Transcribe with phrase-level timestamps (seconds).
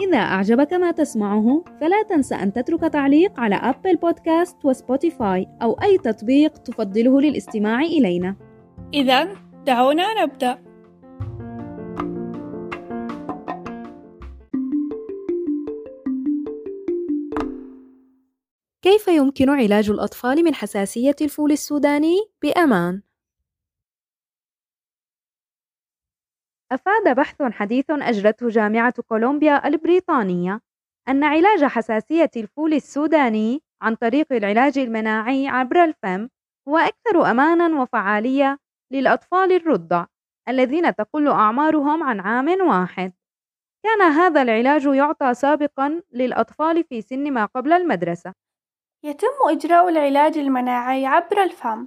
[0.00, 5.72] إذا أعجبك ما تسمعه فلا تنسى أن تترك تعليق على Apple Podcasts و Spotify أو
[5.72, 8.36] أي تطبيق تفضله للاستماع إلينا.
[8.94, 9.28] إذا
[9.66, 10.58] دعونا نبدأ.
[18.82, 23.02] كيف يمكن علاج الأطفال من حساسية الفول السوداني؟ بأمان؟
[26.72, 30.60] أفاد بحث حديث أجرته جامعة كولومبيا البريطانية
[31.08, 36.28] أن علاج حساسية الفول السوداني عن طريق العلاج المناعي عبر الفم
[36.68, 38.58] هو أكثر أمانًا وفعالية
[38.92, 40.06] للأطفال الرضع
[40.48, 43.12] الذين تقل أعمارهم عن عام واحد.
[43.84, 48.32] كان هذا العلاج يعطى سابقًا للأطفال في سن ما قبل المدرسة.
[49.04, 51.86] يتم إجراء العلاج المناعي عبر الفم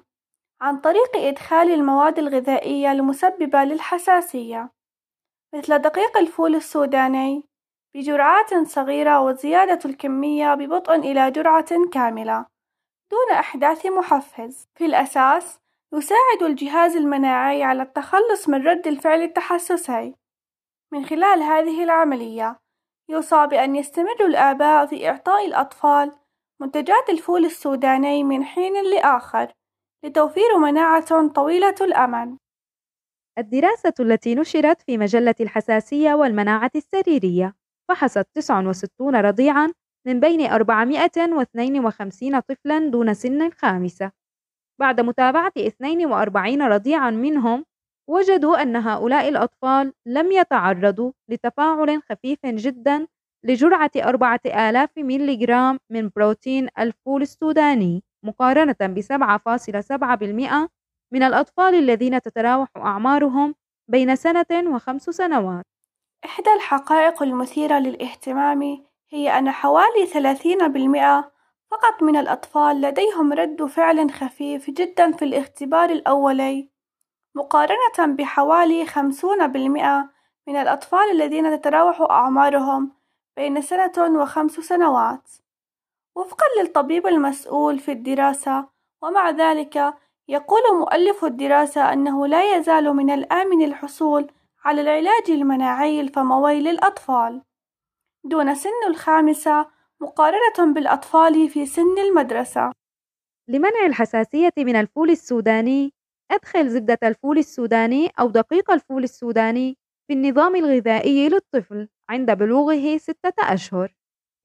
[0.62, 4.72] عن طريق إدخال المواد الغذائية المسببة للحساسية
[5.56, 7.44] مثل دقيق الفول السوداني
[7.96, 12.46] بجرعات صغيرة وزيادة الكمية ببطء إلى جرعة كاملة
[13.12, 14.68] دون إحداث محفز.
[14.76, 15.60] في الأساس
[15.94, 20.16] يساعد الجهاز المناعي على التخلص من رد الفعل التحسسي.
[20.94, 22.60] من خلال هذه العملية
[23.10, 26.12] يوصى بأن يستمر الآباء في إعطاء الأطفال
[26.60, 29.54] منتجات الفول السوداني من حين لآخر
[30.06, 32.38] لتوفير مناعة طويلة الأمد.
[33.38, 37.56] الدراسة التي نشرت في مجلة الحساسية والمناعة السريرية
[37.90, 39.74] فحصت 69 رضيعًا
[40.08, 44.12] من بين 452 طفلًا دون سن الخامسة.
[44.82, 47.66] بعد متابعة 42 رضيعًا منهم،
[48.10, 53.08] وجدوا أن هؤلاء الأطفال لم يتعرضوا لتفاعل خفيف جدًا
[53.46, 60.70] لجرعة 4000 ميليغرام من بروتين الفول السوداني مقارنة ب 7.7%
[61.12, 63.56] من الأطفال الذين تتراوح أعمارهم
[63.88, 65.66] بين سنة وخمس سنوات.
[66.26, 71.32] إحدى الحقائق المثيرة للاهتمام هي أن حوالي 30%
[71.72, 76.70] فقط من الأطفال لديهم رد فعل خفيف جدا في الاختبار الأولي
[77.36, 78.92] مقارنة بحوالي 50%
[80.48, 82.92] من الأطفال الذين تتراوح أعمارهم
[83.36, 85.30] بين سنة وخمس سنوات
[86.18, 88.70] وفقا للطبيب المسؤول في الدراسة
[89.04, 89.94] ومع ذلك
[90.28, 94.32] يقول مؤلف الدراسة أنه لا يزال من الآمن الحصول
[94.64, 97.42] على العلاج المناعي الفموي للأطفال
[98.24, 99.68] دون سن الخامسة
[100.02, 102.72] مقارنة بالأطفال في سن المدرسة.
[103.48, 105.94] لمنع الحساسية من الفول السوداني،
[106.32, 113.54] أدخل زبدة الفول السوداني أو دقيق الفول السوداني في النظام الغذائي للطفل عند بلوغه ستة
[113.54, 113.96] أشهر.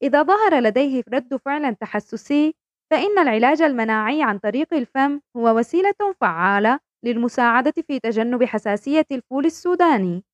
[0.03, 2.55] إذا ظهر لديه رد فعل تحسسي،
[2.91, 10.25] فإن العلاج المناعي عن طريق الفم هو وسيلة فعالة للمساعدة في تجنب حساسية الفول السوداني.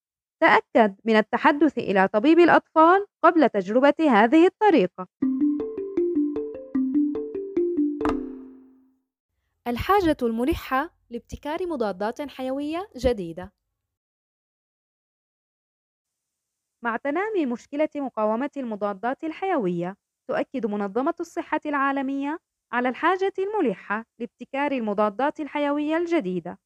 [0.40, 5.08] تأكد من التحدث إلى طبيب الأطفال قبل تجربة هذه الطريقة.
[9.68, 13.52] الحاجة الملحة لابتكار مضادات حيوية جديدة
[16.84, 19.97] مع تنامي مشكلة مقاومة المضادات الحيوية
[20.31, 22.38] تؤكد منظمة الصحة العالمية
[22.72, 26.59] على الحاجة الملحة لابتكار المضادات الحيوية الجديدة.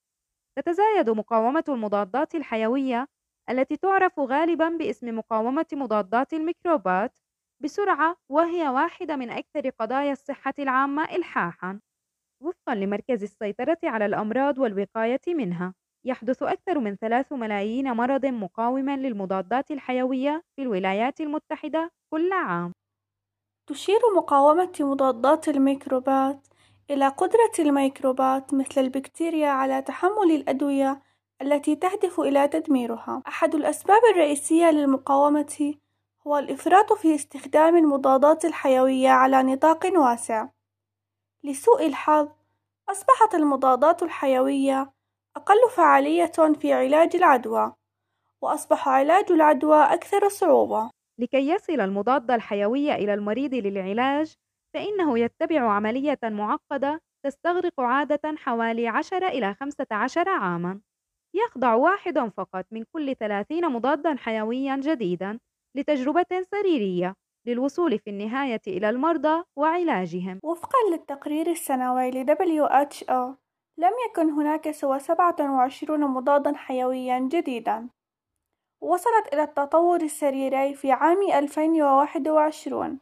[0.59, 3.09] تتزايد مقاومة المضادات الحيوية
[3.51, 7.19] التي تعرف غالبا باسم مقاومة مضادات الميكروبات
[7.62, 11.80] بسرعة وهي واحدة من أكثر قضايا الصحة العامة إلحاحًا.
[12.42, 15.74] وفقًا لمركز السيطرة على الأمراض والوقاية منها.
[16.06, 22.72] يحدث أكثر من ثلاث ملايين مرض مقاوم للمضادات الحيوية في الولايات المتحدة كل عام
[23.66, 26.47] تشير مقاومة مضادات الميكروبات
[26.91, 31.03] إلى قدرة الميكروبات مثل البكتيريا على تحمل الأدوية
[31.42, 33.22] التي تهدف إلى تدميرها.
[33.28, 35.74] أحد الأسباب الرئيسية للمقاومة
[36.26, 40.48] هو الإفراط في استخدام المضادات الحيوية على نطاق واسع.
[41.44, 42.28] لسوء الحظ،
[42.91, 44.96] أصبحت المضادات الحيوية
[45.36, 47.72] أقل فعالية في علاج العدوى
[48.44, 50.91] وأصبح علاج العدوى أكثر صعوبة
[51.21, 54.34] لكي يصل المضاد الحيوي إلى المريض للعلاج
[54.74, 60.80] فإنه يتبع عملية معقدة تستغرق عادة حوالي 10 إلى 15 عامًا.
[61.36, 65.38] يخضع واحد فقط من كل 30 مضادًا حيويًا جديدًا
[65.77, 67.15] لتجربة سريرية
[67.48, 70.41] للوصول في النهاية إلى المرضى وعلاجهم.
[70.44, 73.36] وفقًا للتقرير السنوي ل WHO
[73.78, 77.88] لم يكن هناك سوى 27 مضادًا حيويًا جديدًا.
[78.82, 83.00] وصلت إلى التطور السريري في عام 2021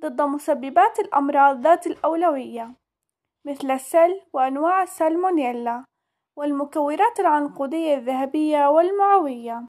[0.00, 2.74] ضد مسببات الأمراض ذات الأولوية
[3.46, 5.84] مثل السل وأنواع السالمونيلا
[6.38, 9.66] والمكورات العنقودية الذهبية والمعوية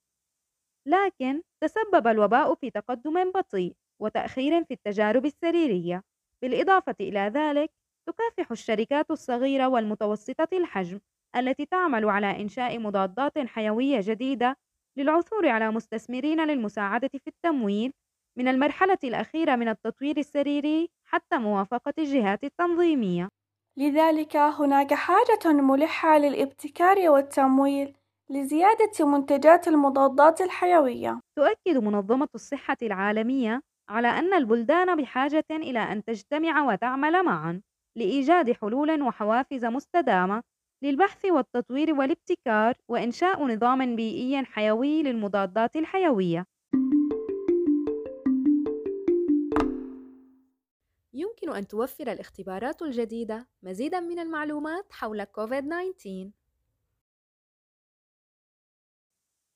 [0.88, 6.02] لكن تسبب الوباء في تقدم بطيء وتأخير في التجارب السريرية
[6.44, 7.70] بالإضافة إلى ذلك
[8.08, 11.00] تكافح الشركات الصغيرة والمتوسطة الحجم
[11.36, 14.58] التي تعمل على إنشاء مضادات حيوية جديدة
[14.98, 17.94] للعثور على مستثمرين للمساعدة في التمويل
[18.38, 23.30] من المرحلة الأخيرة من التطوير السريري حتى موافقة الجهات التنظيمية.
[23.78, 27.98] لذلك هناك حاجة ملحة للابتكار والتمويل
[28.30, 31.20] لزيادة منتجات المضادات الحيوية.
[31.38, 37.62] تؤكد منظمة الصحة العالمية على أن البلدان بحاجة إلى أن تجتمع وتعمل معًا
[37.96, 40.44] لإيجاد حلول وحوافز مستدامة
[40.84, 46.46] للبحث والتطوير والابتكار وإنشاء نظام بيئي حيوي للمضادات الحيوية.
[51.14, 56.32] يمكن أن توفر الاختبارات الجديدة مزيدًا من المعلومات حول كوفيد-19.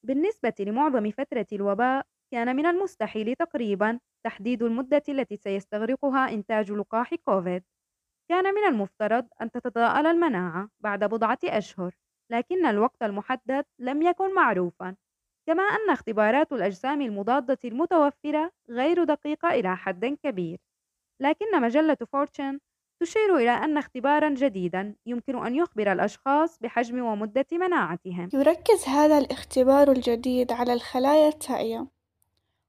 [0.03, 7.63] بالنسبة لمعظم فترة الوباء، كان من المستحيل تقريبًا تحديد المدة التي سيستغرقها إنتاج لقاح كوفيد.
[8.33, 11.95] كان من المفترض أن تتضاءل المناعة بعد بضعة أشهر،
[12.31, 14.95] لكن الوقت المحدد لم يكن معروفًا،
[15.47, 20.59] كما أن اختبارات الأجسام المضادة المتوفرة غير دقيقة إلى حد كبير.
[21.21, 22.59] لكن مجلة فورتشن
[23.01, 28.29] تشير إلى أن اختبارًا جديدًا يمكن أن يخبر الأشخاص بحجم ومدة مناعتهم.
[28.33, 31.87] يركز هذا الاختبار الجديد على الخلايا التائية،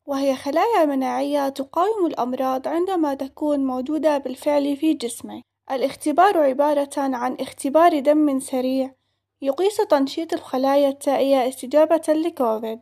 [0.09, 5.54] وهي خلايا مناعية تقاوم الأمراض عندما تكون موجودة بالفعل في جسمك.
[5.71, 8.95] الاختبار عبارة عن اختبار دم سريع
[9.43, 12.81] يقيس تنشيط الخلايا التائية استجابة لكوفيد،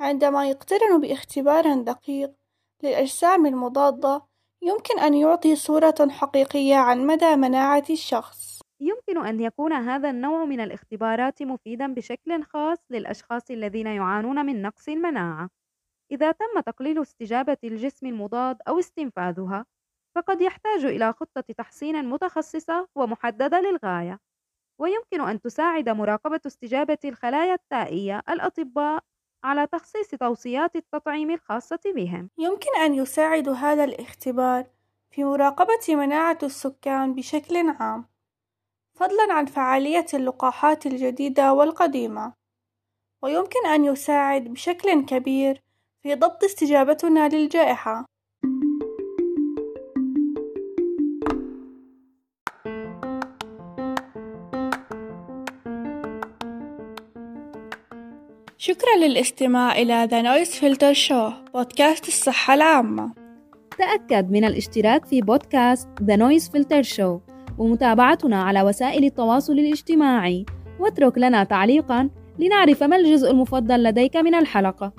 [0.00, 2.32] عندما يقترن باختبار دقيق
[2.82, 4.22] للأجسام المضادة
[4.62, 8.60] يمكن أن يعطي صورة حقيقية عن مدى مناعة الشخص.
[8.80, 14.88] يمكن أن يكون هذا النوع من الاختبارات مفيدًا بشكل خاص للأشخاص الذين يعانون من نقص
[14.88, 15.48] المناعة.
[16.10, 19.66] إذا تم تقليل استجابة الجسم المضاد أو استنفاذها،
[20.16, 24.18] فقد يحتاج إلى خطة تحصين متخصصة ومحددة للغاية.
[24.80, 29.04] ويمكن أن تساعد مراقبة استجابة الخلايا التائية الأطباء
[29.44, 32.30] على تخصيص توصيات التطعيم الخاصة بهم.
[32.38, 34.66] يمكن أن يساعد هذا الاختبار
[35.10, 38.04] في مراقبة مناعة السكان بشكل عام،
[38.98, 42.34] فضلاً عن فعالية اللقاحات الجديدة والقديمة،
[43.22, 45.62] ويمكن أن يساعد بشكل كبير
[46.02, 48.11] في ضبط استجابتنا للجائحة.
[58.72, 63.12] شكرا للاستماع إلى The Noise Filter Show بودكاست الصحة العامة.
[63.78, 67.20] تأكد من الاشتراك في بودكاست The Noise Filter Show
[67.58, 70.46] ومتابعتنا على وسائل التواصل الاجتماعي.
[70.80, 74.92] واترك لنا تعليقا لنعرف ما الجزء المفضل لديك من الحلقة.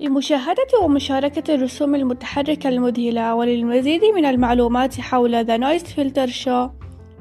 [0.00, 6.70] لمشاهدة ومشاركة الرسوم المتحركة المذهلة وللمزيد من المعلومات حول The Noise Filter Show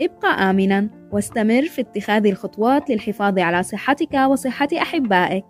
[0.01, 5.45] ابقى آمنا واستمر في اتخاذ الخطوات للحفاظ على صحتك وصحة أحبائك.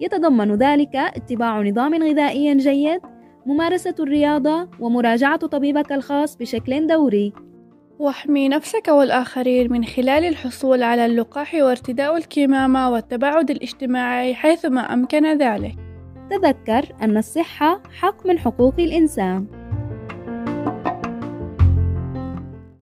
[0.00, 3.00] يتضمن ذلك اتباع نظام غذائي جيد
[3.46, 7.32] ممارسة الرياضة ومراجعة طبيبك الخاص بشكل دوري.
[7.98, 15.74] واحمي نفسك والآخرين من خلال الحصول على اللقاح وارتداء الكمامة والتباعد الاجتماعي حيثما أمكن ذلك.
[16.30, 19.46] تذكر أن الصحة حق من حقوق الإنسان.